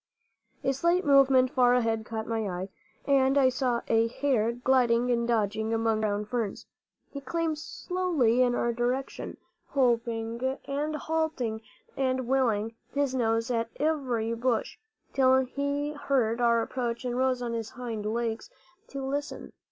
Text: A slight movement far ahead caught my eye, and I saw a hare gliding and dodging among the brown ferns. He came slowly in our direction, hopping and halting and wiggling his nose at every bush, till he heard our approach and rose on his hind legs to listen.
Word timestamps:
A 0.63 0.73
slight 0.73 1.05
movement 1.05 1.51
far 1.51 1.75
ahead 1.75 2.05
caught 2.05 2.25
my 2.25 2.49
eye, 2.49 2.69
and 3.05 3.37
I 3.37 3.49
saw 3.49 3.81
a 3.87 4.07
hare 4.07 4.51
gliding 4.51 5.11
and 5.11 5.27
dodging 5.27 5.75
among 5.75 5.97
the 6.01 6.07
brown 6.07 6.25
ferns. 6.25 6.65
He 7.11 7.21
came 7.21 7.55
slowly 7.55 8.41
in 8.41 8.55
our 8.55 8.73
direction, 8.73 9.37
hopping 9.67 10.57
and 10.65 10.95
halting 10.95 11.61
and 11.95 12.25
wiggling 12.27 12.73
his 12.95 13.13
nose 13.13 13.51
at 13.51 13.69
every 13.75 14.33
bush, 14.33 14.79
till 15.13 15.41
he 15.45 15.91
heard 15.93 16.41
our 16.41 16.63
approach 16.63 17.05
and 17.05 17.15
rose 17.15 17.43
on 17.43 17.53
his 17.53 17.69
hind 17.69 18.03
legs 18.07 18.49
to 18.87 19.05
listen. 19.05 19.53